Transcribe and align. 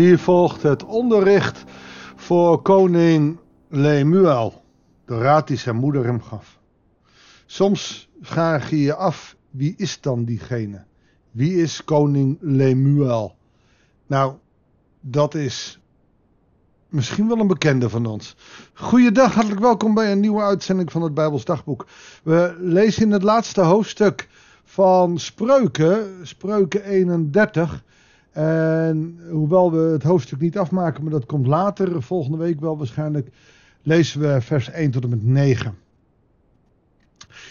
Hier 0.00 0.18
volgt 0.18 0.62
het 0.62 0.84
onderricht 0.84 1.64
voor 2.16 2.62
koning 2.62 3.38
Lemuel, 3.68 4.62
de 5.04 5.18
raad 5.18 5.46
die 5.48 5.56
zijn 5.56 5.76
moeder 5.76 6.04
hem 6.04 6.22
gaf. 6.22 6.58
Soms 7.46 8.08
vraag 8.20 8.70
je 8.70 8.80
je 8.80 8.94
af, 8.94 9.36
wie 9.50 9.74
is 9.76 10.00
dan 10.00 10.24
diegene? 10.24 10.84
Wie 11.30 11.62
is 11.62 11.84
koning 11.84 12.38
Lemuel? 12.40 13.36
Nou, 14.06 14.34
dat 15.00 15.34
is 15.34 15.80
misschien 16.88 17.28
wel 17.28 17.38
een 17.38 17.46
bekende 17.46 17.88
van 17.88 18.06
ons. 18.06 18.36
Goeiedag, 18.74 19.34
hartelijk 19.34 19.60
welkom 19.60 19.94
bij 19.94 20.12
een 20.12 20.20
nieuwe 20.20 20.42
uitzending 20.42 20.92
van 20.92 21.02
het 21.02 21.14
Bijbels 21.14 21.44
Dagboek. 21.44 21.86
We 22.22 22.56
lezen 22.58 23.02
in 23.02 23.12
het 23.12 23.22
laatste 23.22 23.60
hoofdstuk 23.60 24.28
van 24.64 25.18
Spreuken, 25.18 26.18
Spreuken 26.22 26.84
31. 26.84 27.84
En 28.32 29.18
hoewel 29.30 29.72
we 29.72 29.78
het 29.78 30.02
hoofdstuk 30.02 30.40
niet 30.40 30.58
afmaken, 30.58 31.02
maar 31.02 31.12
dat 31.12 31.26
komt 31.26 31.46
later, 31.46 32.02
volgende 32.02 32.38
week 32.38 32.60
wel 32.60 32.78
waarschijnlijk, 32.78 33.28
lezen 33.82 34.20
we 34.20 34.40
vers 34.40 34.70
1 34.70 34.90
tot 34.90 35.02
en 35.02 35.08
met 35.08 35.22
9. 35.22 35.78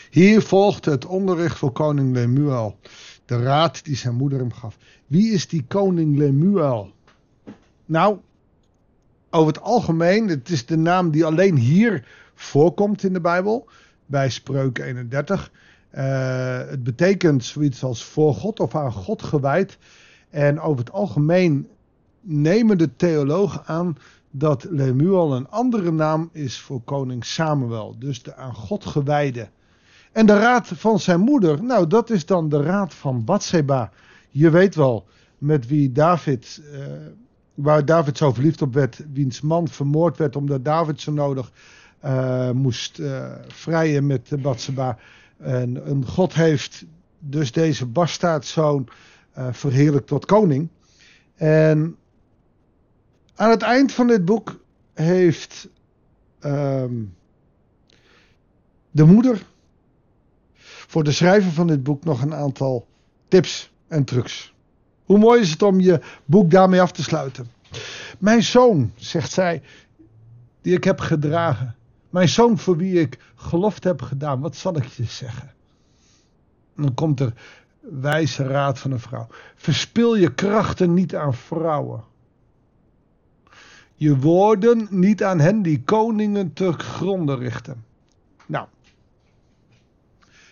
Hier 0.09 0.41
volgt 0.41 0.85
het 0.85 1.05
onderricht 1.05 1.57
voor 1.57 1.71
koning 1.71 2.13
Lemuel, 2.13 2.77
de 3.25 3.41
raad 3.41 3.85
die 3.85 3.95
zijn 3.95 4.15
moeder 4.15 4.39
hem 4.39 4.53
gaf. 4.53 4.77
Wie 5.07 5.31
is 5.31 5.47
die 5.47 5.65
koning 5.67 6.17
Lemuel? 6.17 6.91
Nou, 7.85 8.17
over 9.29 9.53
het 9.53 9.61
algemeen, 9.61 10.27
het 10.27 10.49
is 10.49 10.65
de 10.65 10.77
naam 10.77 11.11
die 11.11 11.25
alleen 11.25 11.55
hier 11.55 12.07
voorkomt 12.35 13.03
in 13.03 13.13
de 13.13 13.21
Bijbel, 13.21 13.67
bij 14.05 14.29
Spreuken 14.29 14.83
31. 14.83 15.51
Uh, 15.93 16.57
het 16.57 16.83
betekent 16.83 17.43
zoiets 17.43 17.83
als 17.83 18.03
voor 18.03 18.33
God 18.33 18.59
of 18.59 18.75
aan 18.75 18.91
God 18.91 19.21
gewijd. 19.21 19.77
En 20.29 20.59
over 20.59 20.79
het 20.79 20.91
algemeen 20.91 21.67
nemen 22.21 22.77
de 22.77 22.95
theologen 22.95 23.65
aan 23.65 23.97
dat 24.31 24.67
Lemuel 24.69 25.35
een 25.35 25.49
andere 25.49 25.91
naam 25.91 26.29
is 26.31 26.59
voor 26.59 26.81
koning 26.81 27.25
Samuel. 27.25 27.95
Dus 27.99 28.23
de 28.23 28.35
aan 28.35 28.53
God 28.53 28.85
gewijde. 28.85 29.49
En 30.11 30.25
de 30.25 30.39
raad 30.39 30.67
van 30.67 30.99
zijn 30.99 31.19
moeder, 31.19 31.63
nou 31.63 31.87
dat 31.87 32.09
is 32.09 32.25
dan 32.25 32.49
de 32.49 32.61
raad 32.61 32.93
van 32.93 33.23
Bathseba. 33.23 33.91
Je 34.29 34.49
weet 34.49 34.75
wel 34.75 35.05
met 35.37 35.67
wie 35.67 35.91
David, 35.91 36.61
uh, 36.73 36.79
waar 37.53 37.85
David 37.85 38.17
zo 38.17 38.33
verliefd 38.33 38.61
op 38.61 38.73
werd, 38.73 39.05
wiens 39.13 39.41
man 39.41 39.67
vermoord 39.67 40.17
werd 40.17 40.35
omdat 40.35 40.65
David 40.65 41.01
zo 41.01 41.11
nodig 41.11 41.51
uh, 42.05 42.51
moest 42.51 42.99
uh, 42.99 43.31
vrijen 43.47 44.07
met 44.07 44.41
Bathseba. 44.41 44.97
En, 45.37 45.85
en 45.85 46.05
God 46.05 46.33
heeft 46.33 46.85
dus 47.19 47.51
deze 47.51 47.85
bastaardzoon 47.85 48.87
verheerlijkt 49.51 50.07
tot 50.07 50.25
koning. 50.25 50.69
En 51.35 51.97
aan 53.35 53.49
het 53.49 53.61
eind 53.61 53.91
van 53.91 54.07
dit 54.07 54.25
boek 54.25 54.59
heeft 54.93 55.69
um, 56.41 57.15
de 58.91 59.03
moeder 59.03 59.45
voor 60.89 61.03
de 61.03 61.11
schrijver 61.11 61.51
van 61.51 61.67
dit 61.67 61.83
boek 61.83 62.03
nog 62.03 62.21
een 62.21 62.33
aantal 62.33 62.87
tips 63.27 63.71
en 63.87 64.03
trucs. 64.03 64.53
Hoe 65.03 65.17
mooi 65.17 65.41
is 65.41 65.51
het 65.51 65.61
om 65.61 65.79
je 65.79 66.01
boek 66.25 66.51
daarmee 66.51 66.81
af 66.81 66.91
te 66.91 67.03
sluiten? 67.03 67.51
Mijn 68.19 68.43
zoon, 68.43 68.91
zegt 68.95 69.31
zij, 69.31 69.61
die 70.61 70.75
ik 70.75 70.83
heb 70.83 70.99
gedragen. 70.99 71.75
Mijn 72.09 72.29
zoon 72.29 72.57
voor 72.57 72.77
wie 72.77 72.99
ik 72.99 73.19
gelofte 73.35 73.87
heb 73.87 74.01
gedaan, 74.01 74.39
wat 74.39 74.55
zal 74.55 74.75
ik 74.75 74.85
je 74.85 75.03
zeggen? 75.03 75.53
En 76.75 76.83
dan 76.83 76.93
komt 76.93 77.19
er 77.19 77.33
wijze 77.79 78.43
raad 78.43 78.79
van 78.79 78.91
een 78.91 78.99
vrouw. 78.99 79.27
Verspil 79.55 80.15
je 80.15 80.33
krachten 80.33 80.93
niet 80.93 81.15
aan 81.15 81.33
vrouwen. 81.33 82.03
Je 83.95 84.17
woorden 84.17 84.87
niet 84.89 85.23
aan 85.23 85.39
hen 85.39 85.61
die 85.61 85.83
koningen 85.83 86.53
te 86.53 86.71
gronden 86.71 87.37
richten. 87.37 87.83
Nou, 88.45 88.67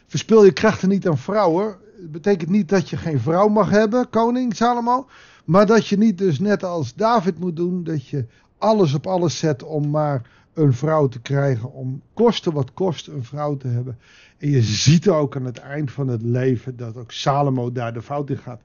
verspil 0.07 0.45
je 0.45 0.51
krachten 0.51 0.89
niet 0.89 1.07
aan 1.07 1.17
vrouwen. 1.17 1.77
betekent 1.99 2.49
niet 2.49 2.69
dat 2.69 2.89
je 2.89 2.97
geen 2.97 3.19
vrouw 3.19 3.47
mag 3.47 3.69
hebben, 3.69 4.09
koning 4.09 4.55
Salomo. 4.55 5.07
Maar 5.45 5.65
dat 5.65 5.88
je 5.88 5.97
niet 5.97 6.17
dus 6.17 6.39
net 6.39 6.63
als 6.63 6.94
David 6.94 7.39
moet 7.39 7.55
doen, 7.55 7.83
dat 7.83 8.07
je 8.07 8.25
alles 8.57 8.94
op 8.94 9.07
alles 9.07 9.38
zet 9.38 9.63
om 9.63 9.89
maar 9.89 10.36
een 10.57 10.73
vrouw 10.73 11.07
te 11.07 11.19
krijgen, 11.19 11.72
om 11.72 12.01
kosten 12.13 12.53
wat 12.53 12.73
kost 12.73 13.07
een 13.07 13.23
vrouw 13.23 13.57
te 13.57 13.68
hebben. 13.68 13.97
En 14.38 14.50
je 14.50 14.62
ziet 14.62 15.09
ook 15.09 15.35
aan 15.35 15.45
het 15.45 15.57
eind 15.57 15.91
van 15.91 16.07
het 16.07 16.22
leven 16.22 16.78
dat 16.78 16.97
ook 16.97 17.12
Salomo 17.12 17.72
daar 17.72 17.94
de 17.94 18.01
fout 18.01 18.29
in 18.29 18.38
gaat. 18.38 18.62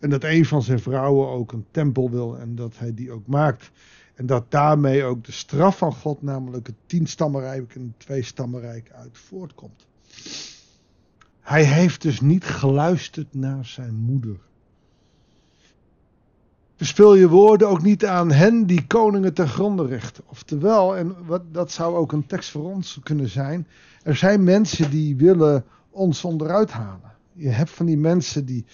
En 0.00 0.10
dat 0.10 0.24
een 0.24 0.44
van 0.44 0.62
zijn 0.62 0.80
vrouwen 0.80 1.28
ook 1.28 1.52
een 1.52 1.66
tempel 1.70 2.10
wil 2.10 2.38
en 2.38 2.54
dat 2.54 2.78
hij 2.78 2.94
die 2.94 3.12
ook 3.12 3.26
maakt. 3.26 3.70
En 4.14 4.26
dat 4.26 4.50
daarmee 4.50 5.04
ook 5.04 5.24
de 5.24 5.32
straf 5.32 5.78
van 5.78 5.92
God, 5.92 6.22
namelijk 6.22 6.66
het 6.66 6.76
tienstammenrijk 6.86 7.74
en 7.74 7.80
het 7.80 7.98
tweestammenrijk, 7.98 8.90
uit 8.92 9.18
voortkomt. 9.18 9.86
Hij 11.40 11.64
heeft 11.64 12.02
dus 12.02 12.20
niet 12.20 12.44
geluisterd 12.44 13.34
naar 13.34 13.64
zijn 13.64 13.94
moeder. 13.94 14.36
Verspil 16.76 17.14
je 17.14 17.28
woorden 17.28 17.68
ook 17.68 17.82
niet 17.82 18.04
aan 18.04 18.30
hen 18.30 18.66
die 18.66 18.86
koningen 18.86 19.34
ten 19.34 19.48
gronde 19.48 19.86
richten. 19.86 20.24
Oftewel, 20.26 20.96
en 20.96 21.26
wat, 21.26 21.42
dat 21.52 21.70
zou 21.70 21.96
ook 21.96 22.12
een 22.12 22.26
tekst 22.26 22.50
voor 22.50 22.64
ons 22.64 22.98
kunnen 23.02 23.28
zijn. 23.28 23.66
Er 24.02 24.16
zijn 24.16 24.44
mensen 24.44 24.90
die 24.90 25.16
willen 25.16 25.64
ons 25.90 26.24
onderuit 26.24 26.70
halen. 26.70 27.12
Je 27.32 27.48
hebt 27.48 27.70
van 27.70 27.86
die 27.86 27.98
mensen 27.98 28.44
die, 28.44 28.64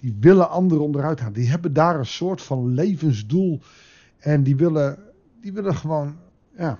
die 0.00 0.16
willen 0.20 0.50
anderen 0.50 0.84
onderuit 0.84 1.20
halen. 1.20 1.34
Die 1.34 1.50
hebben 1.50 1.72
daar 1.72 1.98
een 1.98 2.06
soort 2.06 2.42
van 2.42 2.74
levensdoel. 2.74 3.60
En 4.18 4.42
die 4.42 4.56
willen, 4.56 4.98
die 5.40 5.52
willen 5.52 5.74
gewoon 5.74 6.16
ja, 6.56 6.78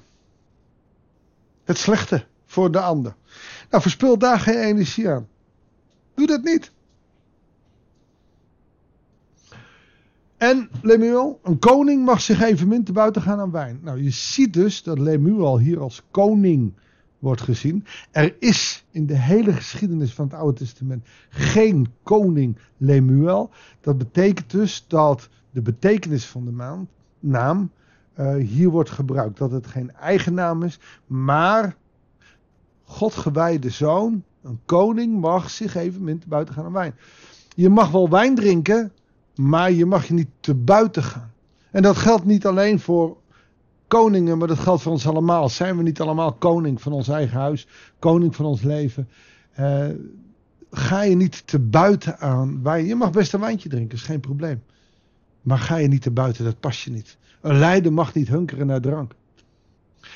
het 1.64 1.78
slechte 1.78 2.26
voor 2.46 2.70
de 2.70 2.80
ander. 2.80 3.14
Nou, 3.70 3.82
verspil 3.82 4.18
daar 4.18 4.40
geen 4.40 4.58
energie 4.58 5.08
aan. 5.08 5.28
Doe 6.14 6.26
dat 6.26 6.42
niet. 6.42 6.72
En 10.36 10.68
Lemuel, 10.82 11.40
een 11.42 11.58
koning 11.58 12.04
mag 12.04 12.20
zich 12.20 12.42
evenmin 12.42 12.84
te 12.84 12.92
buiten 12.92 13.22
gaan 13.22 13.40
aan 13.40 13.50
wijn. 13.50 13.78
Nou, 13.82 14.02
je 14.02 14.10
ziet 14.10 14.52
dus 14.52 14.82
dat 14.82 14.98
Lemuel 14.98 15.58
hier 15.58 15.80
als 15.80 16.02
koning 16.10 16.72
wordt 17.18 17.40
gezien. 17.40 17.84
Er 18.10 18.36
is 18.38 18.84
in 18.90 19.06
de 19.06 19.18
hele 19.18 19.52
geschiedenis 19.52 20.14
van 20.14 20.24
het 20.24 20.34
Oude 20.34 20.58
Testament 20.58 21.06
geen 21.28 21.86
koning 22.02 22.58
Lemuel. 22.76 23.50
Dat 23.80 23.98
betekent 23.98 24.50
dus 24.50 24.84
dat 24.88 25.28
de 25.50 25.62
betekenis 25.62 26.26
van 26.26 26.44
de 26.44 26.84
naam 27.20 27.70
uh, 28.18 28.34
hier 28.34 28.68
wordt 28.68 28.90
gebruikt. 28.90 29.38
Dat 29.38 29.50
het 29.50 29.66
geen 29.66 29.92
eigen 29.92 30.34
naam 30.34 30.62
is, 30.62 30.78
maar 31.06 31.76
God 32.82 33.14
gewijde 33.14 33.70
zoon, 33.70 34.24
een 34.42 34.60
koning, 34.64 35.20
mag 35.20 35.50
zich 35.50 35.74
evenmin 35.74 36.18
te 36.18 36.28
buiten 36.28 36.54
gaan 36.54 36.64
aan 36.64 36.72
wijn. 36.72 36.94
Je 37.56 37.68
mag 37.68 37.90
wel 37.90 38.10
wijn 38.10 38.34
drinken, 38.34 38.92
maar 39.34 39.72
je 39.72 39.86
mag 39.86 40.06
je 40.06 40.14
niet 40.14 40.30
te 40.40 40.54
buiten 40.54 41.02
gaan. 41.02 41.32
En 41.70 41.82
dat 41.82 41.96
geldt 41.96 42.24
niet 42.24 42.46
alleen 42.46 42.80
voor 42.80 43.16
koningen, 43.88 44.38
maar 44.38 44.48
dat 44.48 44.58
geldt 44.58 44.82
voor 44.82 44.92
ons 44.92 45.06
allemaal. 45.06 45.48
Zijn 45.48 45.76
we 45.76 45.82
niet 45.82 46.00
allemaal 46.00 46.32
koning 46.32 46.82
van 46.82 46.92
ons 46.92 47.08
eigen 47.08 47.38
huis, 47.38 47.66
koning 47.98 48.36
van 48.36 48.44
ons 48.44 48.62
leven? 48.62 49.08
Uh, 49.60 49.86
ga 50.70 51.02
je 51.02 51.16
niet 51.16 51.46
te 51.46 51.58
buiten 51.58 52.18
aan 52.18 52.62
wijn. 52.62 52.86
Je 52.86 52.94
mag 52.94 53.10
best 53.10 53.32
een 53.32 53.40
wijntje 53.40 53.68
drinken, 53.68 53.98
is 53.98 54.04
geen 54.04 54.20
probleem. 54.20 54.62
Maar 55.42 55.58
ga 55.58 55.76
je 55.76 55.88
niet 55.88 56.02
te 56.02 56.10
buiten, 56.10 56.44
dat 56.44 56.60
past 56.60 56.80
je 56.80 56.90
niet. 56.90 57.18
Een 57.40 57.58
leider 57.58 57.92
mag 57.92 58.14
niet 58.14 58.28
hunkeren 58.28 58.66
naar 58.66 58.80
drank. 58.80 59.14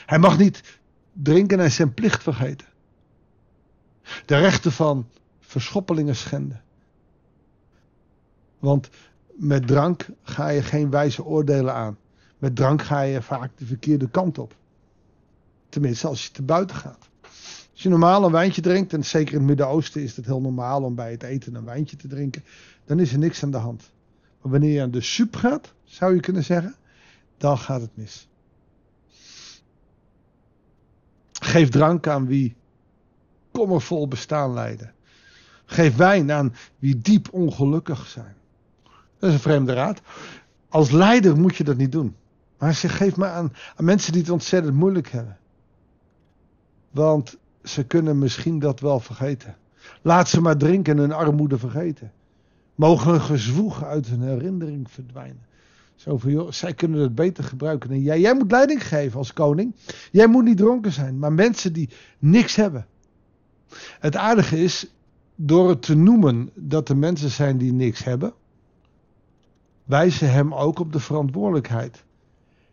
Hij 0.07 0.19
mag 0.19 0.39
niet 0.39 0.81
drinken 1.13 1.61
en 1.61 1.71
zijn 1.71 1.95
plicht 1.95 2.23
vergeten. 2.23 2.67
De 4.27 4.37
rechten 4.37 4.73
van 4.73 5.09
verschoppelingen 5.41 6.17
schenden. 6.17 6.63
Want 8.59 8.89
met 9.39 9.67
drank 9.67 10.07
ga 10.23 10.49
je 10.49 10.63
geen 10.63 10.91
wijze 10.91 11.25
oordelen 11.25 11.75
aan. 11.75 11.99
Met 12.39 12.57
drank 12.57 12.83
ga 12.83 13.01
je 13.01 13.23
vaak 13.23 13.51
de 13.57 13.67
verkeerde 13.67 14.09
kant 14.09 14.39
op. 14.39 14.57
Tenminste, 15.69 16.07
als 16.07 16.25
je 16.25 16.31
te 16.31 16.43
buiten 16.43 16.77
gaat. 16.77 17.09
Als 17.73 17.83
je 17.83 17.89
normaal 17.89 18.25
een 18.25 18.33
wijntje 18.33 18.63
drinkt, 18.63 18.93
en 18.93 19.05
zeker 19.05 19.33
in 19.33 19.39
het 19.39 19.49
Midden-Oosten 19.49 20.03
is 20.03 20.17
het 20.17 20.25
heel 20.25 20.41
normaal 20.41 20.83
om 20.83 20.95
bij 20.95 21.11
het 21.11 21.23
eten 21.23 21.55
een 21.55 21.65
wijntje 21.65 21.97
te 21.97 22.09
drinken, 22.09 22.45
dan 22.85 23.01
is 23.01 23.13
er 23.13 23.19
niks 23.19 23.43
aan 23.43 23.51
de 23.51 23.57
hand. 23.57 23.91
Maar 24.43 24.53
wanneer 24.53 24.73
je 24.73 24.83
aan 24.83 24.91
de 24.91 25.01
soep 25.01 25.37
gaat, 25.37 25.73
zou 25.85 26.15
je 26.15 26.21
kunnen 26.21 26.45
zeggen, 26.45 26.75
dan 27.37 27.59
gaat 27.59 27.81
het 27.81 27.97
mis. 27.97 28.29
Geef 31.33 31.69
drank 31.69 32.07
aan 32.07 32.27
wie 32.27 32.57
kommervol 33.51 34.09
bestaan 34.09 34.53
leiden. 34.53 34.95
Geef 35.65 35.97
wijn 35.97 36.33
aan 36.33 36.55
wie 36.79 36.99
diep 36.99 37.33
ongelukkig 37.33 38.07
zijn. 38.07 38.37
Dat 39.19 39.29
is 39.29 39.35
een 39.35 39.43
vreemde 39.43 39.73
raad. 39.73 40.01
Als 40.69 40.91
leider 40.91 41.39
moet 41.39 41.57
je 41.57 41.65
dat 41.65 41.77
niet 41.77 41.93
doen. 41.93 42.17
Maar 42.59 42.75
ze 42.75 42.89
geeft 42.89 43.17
maar 43.17 43.31
aan, 43.31 43.53
mensen 43.77 44.13
die 44.13 44.21
het 44.21 44.31
ontzettend 44.31 44.75
moeilijk 44.75 45.09
hebben. 45.09 45.39
Want 46.91 47.37
ze 47.63 47.85
kunnen 47.85 48.19
misschien 48.19 48.59
dat 48.59 48.81
wel 48.81 49.01
vergeten. 49.01 49.57
Laat 50.03 50.29
ze 50.29 50.41
maar 50.41 50.57
drinken 50.57 50.95
en 50.95 51.01
hun 51.01 51.13
armoede 51.13 51.59
vergeten. 51.59 52.13
Mogen 52.75 53.11
hun 53.11 53.21
gezwoeg 53.21 53.85
uit 53.85 54.07
hun 54.07 54.23
herinnering 54.23 54.91
verdwijnen. 54.91 55.47
Zo 55.95 56.19
van, 56.19 56.31
joh, 56.31 56.51
zij 56.51 56.75
kunnen 56.75 57.01
het 57.01 57.15
beter 57.15 57.45
gebruiken 57.45 57.89
dan 57.89 58.01
jij. 58.01 58.21
Jij 58.21 58.35
moet 58.35 58.51
leiding 58.51 58.87
geven 58.87 59.19
als 59.19 59.33
koning. 59.33 59.75
Jij 60.13 60.27
moet 60.27 60.45
niet 60.45 60.57
dronken 60.57 60.93
zijn. 60.93 61.19
Maar 61.19 61.33
mensen 61.33 61.73
die 61.73 61.89
niks 62.19 62.57
hebben. 62.57 62.87
Het 64.01 64.17
aardige 64.17 64.63
is, 64.63 64.87
door 65.35 65.69
het 65.69 65.83
te 65.83 65.97
noemen 65.97 66.51
dat 66.55 66.89
er 66.89 66.97
mensen 66.97 67.31
zijn 67.31 67.59
die 67.59 67.73
niks 67.73 68.05
hebben, 68.05 68.33
wijzen 69.89 70.33
hem 70.33 70.55
ook 70.55 70.79
op 70.79 70.93
de 70.93 71.01
verantwoordelijkheid. 71.01 72.05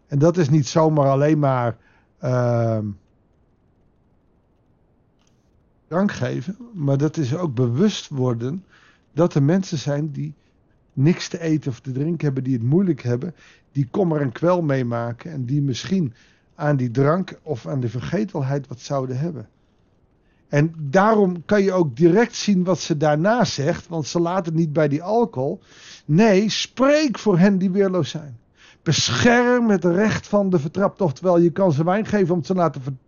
En 0.08 0.20
dat 0.20 0.38
is 0.38 0.50
niet 0.50 0.68
zomaar 0.68 1.08
alleen 1.08 1.40
maar 1.40 1.78
uh, 2.24 2.80
drank 5.88 6.12
geven, 6.12 6.58
maar 6.74 6.98
dat 6.98 7.18
is 7.18 7.36
ook 7.36 7.54
bewust 7.54 8.10
worden 8.10 8.66
dat 9.14 9.34
er 9.34 9.44
mensen 9.44 9.78
zijn 9.78 10.12
die 10.12 10.34
niks 10.94 11.28
te 11.28 11.40
eten 11.40 11.72
of 11.72 11.80
te 11.80 11.92
drinken 11.92 12.26
hebben, 12.26 12.44
die 12.44 12.54
het 12.54 12.64
moeilijk 12.64 13.02
hebben, 13.02 13.36
die 13.72 13.88
kommer 13.92 14.22
en 14.22 14.32
kwel 14.32 14.62
meemaken 14.62 15.32
en 15.32 15.46
die 15.46 15.62
misschien 15.62 16.14
aan 16.56 16.76
die 16.76 16.92
drank 16.92 17.40
of 17.42 17.68
aan 17.68 17.80
de 17.80 17.90
vergetelheid 17.90 18.68
wat 18.68 18.80
zouden 18.80 19.18
hebben. 19.18 19.48
En 20.56 20.74
daarom 20.78 21.46
kan 21.46 21.64
je 21.64 21.74
ook 21.74 21.96
direct 21.96 22.36
zien 22.36 22.64
wat 22.64 22.80
ze 22.80 22.98
daarna 22.98 23.44
zegt, 23.46 23.88
want 23.88 24.08
ze 24.08 24.20
laat 24.20 24.46
het 24.46 24.56
niet 24.56 24.74
bij 24.74 24.88
die 24.88 25.04
alcohol. 25.04 25.60
Nee, 26.06 26.50
spreek 26.50 27.20
voor 27.20 27.38
hen 27.38 27.58
die 27.58 27.72
weerloos 27.72 28.10
zijn. 28.10 28.38
Bescherm 28.84 29.70
het 29.70 29.84
recht 29.84 30.28
van 30.28 30.50
de 30.50 30.60
vertrapte. 30.60 31.04
Oftewel, 31.04 31.40
je 31.40 31.50
kan 31.50 31.72
ze 31.72 31.84
wijn 31.84 32.06
geven 32.06 32.36
om 32.36 32.42
te 32.42 32.54
laten 32.54 33.00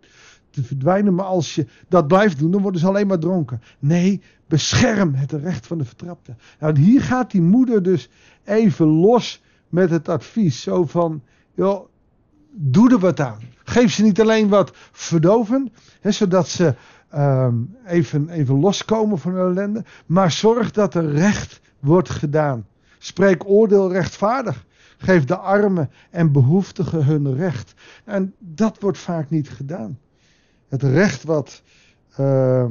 te 0.49 0.63
verdwijnen, 0.63 1.15
maar 1.15 1.25
als 1.25 1.55
je 1.55 1.67
dat 1.87 2.07
blijft 2.07 2.39
doen, 2.39 2.51
dan 2.51 2.61
worden 2.61 2.81
ze 2.81 2.87
alleen 2.87 3.07
maar 3.07 3.19
dronken. 3.19 3.61
Nee, 3.79 4.21
bescherm 4.47 5.13
het 5.13 5.31
recht 5.31 5.67
van 5.67 5.77
de 5.77 5.85
vertrapte. 5.85 6.35
Nou, 6.59 6.79
hier 6.79 7.01
gaat 7.01 7.31
die 7.31 7.41
moeder 7.41 7.83
dus 7.83 8.09
even 8.43 8.87
los 8.87 9.41
met 9.69 9.89
het 9.89 10.09
advies. 10.09 10.61
Zo 10.61 10.85
van, 10.85 11.21
joh, 11.53 11.87
doe 12.51 12.91
er 12.91 12.99
wat 12.99 13.19
aan. 13.19 13.39
Geef 13.63 13.93
ze 13.93 14.03
niet 14.03 14.21
alleen 14.21 14.47
wat 14.47 14.71
verdoven, 14.91 15.71
hè, 16.01 16.11
zodat 16.11 16.47
ze 16.47 16.75
um, 17.15 17.77
even, 17.85 18.29
even 18.29 18.59
loskomen 18.59 19.17
van 19.17 19.33
hun 19.33 19.49
ellende. 19.49 19.83
Maar 20.05 20.31
zorg 20.31 20.71
dat 20.71 20.93
er 20.93 21.11
recht 21.11 21.61
wordt 21.79 22.09
gedaan. 22.09 22.67
Spreek 22.97 23.49
oordeel 23.49 23.91
rechtvaardig. 23.91 24.65
Geef 24.97 25.25
de 25.25 25.37
armen 25.37 25.91
en 26.09 26.31
behoeftigen 26.31 27.05
hun 27.05 27.35
recht. 27.35 27.73
En 28.03 28.33
dat 28.39 28.79
wordt 28.79 28.97
vaak 28.97 29.29
niet 29.29 29.49
gedaan. 29.49 29.99
Het 30.67 30.83
recht 30.83 31.23
wat 31.23 31.61
uh, 32.19 32.65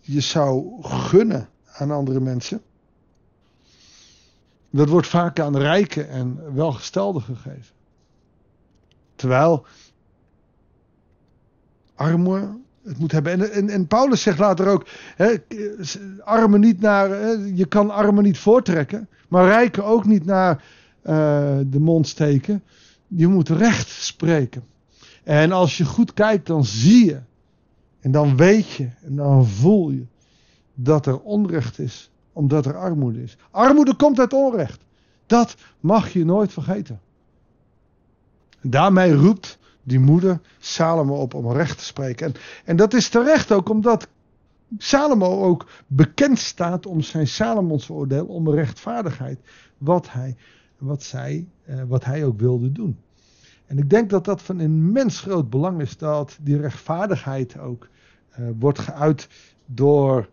je 0.00 0.20
zou 0.20 0.82
gunnen 0.82 1.48
aan 1.66 1.90
andere 1.90 2.20
mensen. 2.20 2.62
Dat 4.70 4.88
wordt 4.88 5.06
vaak 5.06 5.40
aan 5.40 5.56
rijken 5.56 6.08
en 6.08 6.54
welgestelden 6.54 7.22
gegeven. 7.22 7.74
Terwijl 9.14 9.66
armoede 11.98 12.56
het 12.84 12.98
moet 12.98 13.12
hebben. 13.12 13.52
En, 13.52 13.68
en, 13.68 13.86
Paulus 13.86 14.22
zegt 14.22 14.38
later 14.38 14.66
ook: 14.66 14.86
hè, 15.16 15.34
armen 16.24 16.60
niet 16.60 16.80
naar, 16.80 17.10
hè, 17.10 17.30
je 17.54 17.66
kan 17.66 17.90
armen 17.90 18.24
niet 18.24 18.38
voortrekken, 18.38 19.08
maar 19.28 19.46
rijken 19.46 19.84
ook 19.84 20.04
niet 20.04 20.24
naar 20.24 20.64
uh, 21.02 21.58
de 21.66 21.80
mond 21.80 22.08
steken. 22.08 22.62
Je 23.06 23.26
moet 23.26 23.48
recht 23.48 23.88
spreken. 23.88 24.64
En 25.24 25.52
als 25.52 25.76
je 25.76 25.84
goed 25.84 26.14
kijkt, 26.14 26.46
dan 26.46 26.64
zie 26.64 27.04
je. 27.04 27.20
En 28.00 28.10
dan 28.10 28.36
weet 28.36 28.70
je. 28.70 28.88
En 29.02 29.16
dan 29.16 29.46
voel 29.46 29.90
je. 29.90 30.06
Dat 30.74 31.06
er 31.06 31.20
onrecht 31.20 31.78
is. 31.78 32.10
Omdat 32.32 32.66
er 32.66 32.76
armoede 32.76 33.22
is. 33.22 33.36
Armoede 33.50 33.94
komt 33.94 34.18
uit 34.18 34.32
onrecht. 34.32 34.80
Dat 35.26 35.56
mag 35.80 36.12
je 36.12 36.24
nooit 36.24 36.52
vergeten. 36.52 37.00
En 38.60 38.70
daarmee 38.70 39.14
roept 39.14 39.47
die 39.88 40.00
moeder 40.00 40.40
Salomo 40.58 41.14
op 41.14 41.34
om 41.34 41.52
recht 41.52 41.78
te 41.78 41.84
spreken. 41.84 42.26
En, 42.26 42.34
en 42.64 42.76
dat 42.76 42.94
is 42.94 43.08
terecht 43.08 43.52
ook 43.52 43.68
omdat 43.68 44.08
Salomo 44.78 45.42
ook 45.42 45.66
bekend 45.86 46.38
staat 46.38 46.86
om 46.86 47.00
zijn 47.00 47.26
Salomons 47.26 47.90
oordeel, 47.90 48.26
om 48.26 48.50
rechtvaardigheid. 48.50 49.38
Wat 49.78 50.12
hij, 50.12 50.36
wat, 50.78 51.02
zij, 51.02 51.48
eh, 51.64 51.82
wat 51.88 52.04
hij 52.04 52.24
ook 52.24 52.40
wilde 52.40 52.72
doen. 52.72 52.98
En 53.66 53.78
ik 53.78 53.90
denk 53.90 54.10
dat 54.10 54.24
dat 54.24 54.42
van 54.42 54.60
immens 54.60 55.20
groot 55.20 55.50
belang 55.50 55.80
is 55.80 55.96
dat 55.96 56.38
die 56.40 56.60
rechtvaardigheid 56.60 57.58
ook 57.58 57.88
uh, 58.38 58.48
wordt 58.58 58.78
geuit 58.78 59.28
door, 59.66 60.28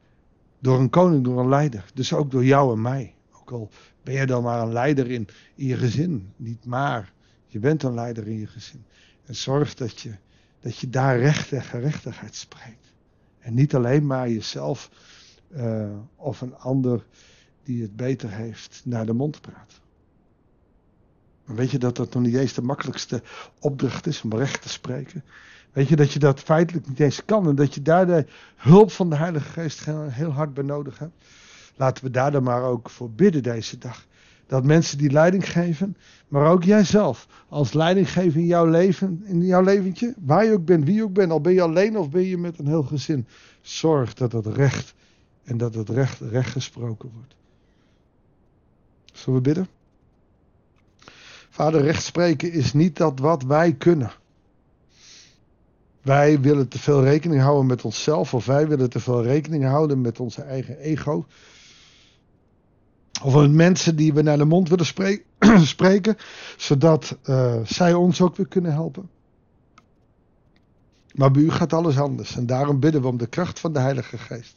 door 0.59 0.79
een 0.79 0.89
koning, 0.89 1.23
door 1.23 1.39
een 1.39 1.49
leider. 1.49 1.85
Dus 1.93 2.13
ook 2.13 2.31
door 2.31 2.45
jou 2.45 2.73
en 2.73 2.81
mij. 2.81 3.13
Ook 3.39 3.51
al 3.51 3.69
ben 4.03 4.13
je 4.13 4.25
dan 4.25 4.43
maar 4.43 4.61
een 4.61 4.71
leider 4.71 5.11
in, 5.11 5.27
in 5.55 5.65
je 5.65 5.75
gezin. 5.75 6.31
Niet 6.35 6.65
maar, 6.65 7.13
je 7.47 7.59
bent 7.59 7.83
een 7.83 7.93
leider 7.93 8.27
in 8.27 8.39
je 8.39 8.47
gezin. 8.47 8.85
En 9.25 9.35
zorg 9.35 9.73
dat 9.73 9.99
je, 9.99 10.15
dat 10.59 10.77
je 10.77 10.89
daar 10.89 11.19
recht 11.19 11.51
en 11.51 11.63
gerechtigheid 11.63 12.35
spreekt. 12.35 12.93
En 13.39 13.53
niet 13.53 13.75
alleen 13.75 14.05
maar 14.05 14.29
jezelf 14.29 14.89
uh, 15.55 15.89
of 16.15 16.41
een 16.41 16.55
ander 16.55 17.05
die 17.63 17.81
het 17.81 17.95
beter 17.95 18.31
heeft 18.31 18.81
naar 18.83 19.05
de 19.05 19.13
mond 19.13 19.41
praat. 19.41 19.81
Maar 21.45 21.55
weet 21.55 21.71
je 21.71 21.77
dat 21.77 21.95
dat 21.95 22.13
nog 22.13 22.23
niet 22.23 22.35
eens 22.35 22.53
de 22.53 22.61
makkelijkste 22.61 23.23
opdracht 23.59 24.07
is 24.07 24.21
om 24.21 24.33
recht 24.33 24.61
te 24.61 24.69
spreken? 24.69 25.23
Weet 25.71 25.87
je 25.87 25.95
dat 25.95 26.11
je 26.11 26.19
dat 26.19 26.39
feitelijk 26.39 26.87
niet 26.87 26.99
eens 26.99 27.25
kan 27.25 27.47
en 27.47 27.55
dat 27.55 27.73
je 27.73 27.81
daar 27.81 28.05
de 28.05 28.25
hulp 28.55 28.91
van 28.91 29.09
de 29.09 29.15
Heilige 29.15 29.49
Geest 29.49 29.85
heel 29.85 30.31
hard 30.31 30.53
bij 30.53 30.63
nodig 30.63 30.99
hebt? 30.99 31.23
Laten 31.75 32.03
we 32.03 32.11
daar 32.11 32.31
dan 32.31 32.43
maar 32.43 32.63
ook 32.63 32.89
voor 32.89 33.11
bidden 33.11 33.43
deze 33.43 33.77
dag. 33.77 34.05
Dat 34.47 34.63
mensen 34.63 34.97
die 34.97 35.11
leiding 35.11 35.51
geven, 35.51 35.97
maar 36.27 36.51
ook 36.51 36.63
jijzelf, 36.63 37.27
als 37.49 37.73
leidinggever 37.73 38.39
in 38.39 38.45
jouw 38.45 38.65
leven, 38.65 39.23
in 39.25 39.45
jouw 39.45 39.61
leventje, 39.61 40.13
waar 40.17 40.45
je 40.45 40.53
ook 40.53 40.65
bent, 40.65 40.85
wie 40.85 40.95
je 40.95 41.03
ook 41.03 41.13
bent, 41.13 41.31
al 41.31 41.41
ben 41.41 41.53
je 41.53 41.61
alleen 41.61 41.97
of 41.97 42.09
ben 42.09 42.23
je 42.23 42.37
met 42.37 42.59
een 42.59 42.67
heel 42.67 42.83
gezin, 42.83 43.27
zorg 43.61 44.13
dat 44.13 44.31
het 44.31 44.45
recht 44.45 44.93
en 45.43 45.57
dat 45.57 45.73
het 45.73 45.89
recht, 45.89 46.19
recht 46.19 46.51
gesproken 46.51 47.11
wordt. 47.13 47.35
Zullen 49.13 49.35
we 49.35 49.41
bidden? 49.41 49.67
Vader, 51.49 51.81
rechtspreken 51.81 52.51
is 52.51 52.73
niet 52.73 52.97
dat 52.97 53.19
wat 53.19 53.43
wij 53.43 53.73
kunnen. 53.73 54.11
Wij 56.01 56.41
willen 56.41 56.67
te 56.67 56.79
veel 56.79 57.03
rekening 57.03 57.41
houden 57.41 57.65
met 57.65 57.83
onszelf, 57.83 58.33
of 58.33 58.45
wij 58.45 58.67
willen 58.67 58.89
te 58.89 58.99
veel 58.99 59.23
rekening 59.23 59.63
houden 59.63 60.01
met 60.01 60.19
onze 60.19 60.41
eigen 60.41 60.77
ego. 60.77 61.25
Of 63.23 63.47
mensen 63.47 63.95
die 63.95 64.13
we 64.13 64.21
naar 64.21 64.37
de 64.37 64.45
mond 64.45 64.69
willen 64.69 64.85
spreken, 65.67 66.17
zodat 66.57 67.17
uh, 67.25 67.55
zij 67.63 67.93
ons 67.93 68.21
ook 68.21 68.35
weer 68.35 68.47
kunnen 68.47 68.71
helpen. 68.71 69.09
Maar 71.13 71.31
bij 71.31 71.41
u 71.41 71.51
gaat 71.51 71.73
alles 71.73 71.99
anders. 71.99 72.35
En 72.35 72.45
daarom 72.45 72.79
bidden 72.79 73.01
we 73.01 73.07
om 73.07 73.17
de 73.17 73.27
kracht 73.27 73.59
van 73.59 73.73
de 73.73 73.79
Heilige 73.79 74.17
Geest. 74.17 74.55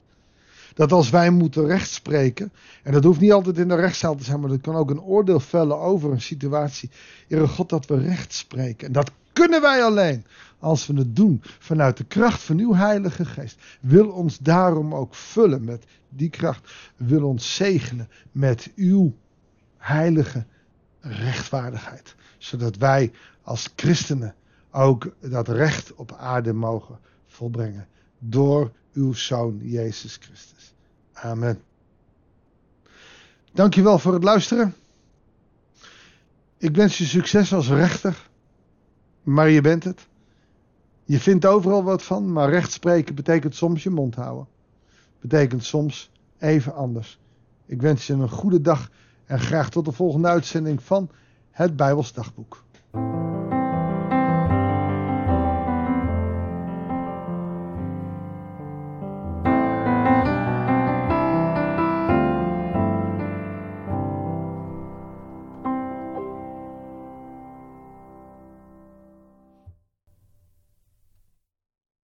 Dat 0.74 0.92
als 0.92 1.10
wij 1.10 1.30
moeten 1.30 1.66
rechtspreken, 1.66 2.52
en 2.82 2.92
dat 2.92 3.04
hoeft 3.04 3.20
niet 3.20 3.32
altijd 3.32 3.58
in 3.58 3.68
de 3.68 3.74
rechtszaal 3.74 4.14
te 4.14 4.24
zijn, 4.24 4.40
maar 4.40 4.48
dat 4.48 4.60
kan 4.60 4.74
ook 4.74 4.90
een 4.90 5.00
oordeel 5.00 5.40
vellen 5.40 5.78
over 5.78 6.12
een 6.12 6.20
situatie. 6.20 6.90
Heere 7.28 7.48
God, 7.48 7.68
dat 7.68 7.86
we 7.86 7.98
recht 7.98 8.32
spreken. 8.32 8.86
En 8.86 8.92
dat 8.92 9.10
kunnen 9.32 9.60
wij 9.60 9.84
alleen 9.84 10.24
als 10.58 10.86
we 10.86 10.94
het 10.94 11.16
doen 11.16 11.42
vanuit 11.58 11.96
de 11.96 12.04
kracht 12.04 12.42
van 12.42 12.58
uw 12.58 12.74
Heilige 12.74 13.24
Geest. 13.24 13.60
Wil 13.80 14.08
ons 14.08 14.38
daarom 14.38 14.94
ook 14.94 15.14
vullen 15.14 15.64
met 15.64 15.84
die 16.08 16.30
kracht. 16.30 16.70
Wil 16.96 17.24
ons 17.24 17.54
zegenen 17.54 18.08
met 18.32 18.72
uw 18.76 19.14
heilige 19.76 20.44
rechtvaardigheid. 21.00 22.14
Zodat 22.38 22.76
wij 22.76 23.12
als 23.42 23.72
christenen 23.76 24.34
ook 24.70 25.16
dat 25.20 25.48
recht 25.48 25.94
op 25.94 26.12
aarde 26.12 26.52
mogen 26.52 26.98
volbrengen. 27.26 27.86
Door 28.18 28.72
uw 28.98 29.12
Zoon 29.12 29.60
Jezus 29.62 30.16
Christus. 30.16 30.74
Amen. 31.12 31.62
Dankjewel 33.52 33.98
voor 33.98 34.12
het 34.12 34.24
luisteren. 34.24 34.74
Ik 36.58 36.76
wens 36.76 36.98
je 36.98 37.04
succes 37.04 37.52
als 37.52 37.68
rechter. 37.68 38.28
Maar 39.22 39.50
je 39.50 39.60
bent 39.60 39.84
het. 39.84 40.06
Je 41.04 41.20
vindt 41.20 41.46
overal 41.46 41.82
wat 41.82 42.02
van, 42.02 42.32
maar 42.32 42.50
rechtspreken 42.50 43.14
betekent 43.14 43.54
soms 43.54 43.82
je 43.82 43.90
mond 43.90 44.14
houden. 44.14 44.46
Betekent 45.20 45.64
soms 45.64 46.10
even 46.38 46.74
anders. 46.74 47.18
Ik 47.66 47.80
wens 47.80 48.06
je 48.06 48.12
een 48.12 48.28
goede 48.28 48.60
dag 48.60 48.90
en 49.26 49.40
graag 49.40 49.70
tot 49.70 49.84
de 49.84 49.92
volgende 49.92 50.28
uitzending 50.28 50.82
van 50.82 51.10
het 51.50 51.76
Bijbelsdagboek. 51.76 52.64